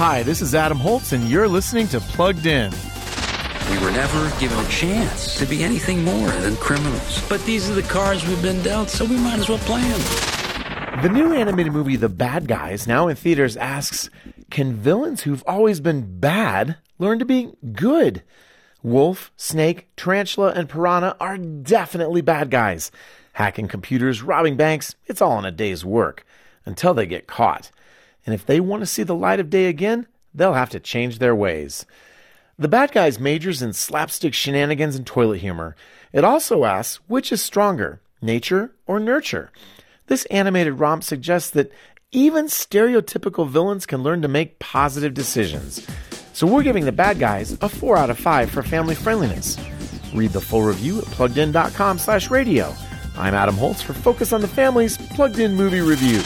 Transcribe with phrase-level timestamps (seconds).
[0.00, 2.72] Hi, this is Adam Holz, and you're listening to Plugged In.
[3.70, 7.22] We were never given a chance to be anything more than criminals.
[7.28, 11.02] But these are the cards we've been dealt, so we might as well play them.
[11.02, 14.08] The new animated movie The Bad Guys, now in theaters, asks
[14.50, 18.22] Can villains who've always been bad learn to be good?
[18.82, 22.90] Wolf, Snake, Tarantula, and Piranha are definitely bad guys.
[23.34, 26.24] Hacking computers, robbing banks, it's all in a day's work
[26.64, 27.70] until they get caught.
[28.26, 31.18] And if they want to see the light of day again, they'll have to change
[31.18, 31.86] their ways.
[32.58, 35.76] The Bad Guys majors in slapstick shenanigans and toilet humor.
[36.12, 39.50] It also asks which is stronger, nature or nurture?
[40.08, 41.72] This animated romp suggests that
[42.12, 45.86] even stereotypical villains can learn to make positive decisions.
[46.32, 49.56] So we're giving the bad guys a 4 out of 5 for family friendliness.
[50.12, 52.74] Read the full review at pluggedin.com slash radio.
[53.16, 56.20] I'm Adam Holz for Focus on the Family's Plugged In Movie Review.